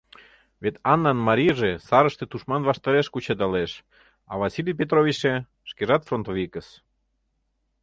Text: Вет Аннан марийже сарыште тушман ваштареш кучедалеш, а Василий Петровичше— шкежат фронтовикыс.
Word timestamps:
Вет 0.63 0.75
Аннан 0.93 1.17
марийже 1.27 1.71
сарыште 1.87 2.25
тушман 2.31 2.61
ваштареш 2.69 3.07
кучедалеш, 3.13 3.71
а 4.31 4.33
Василий 4.41 4.77
Петровичше— 4.79 5.33
шкежат 5.69 6.01
фронтовикыс. 6.07 6.67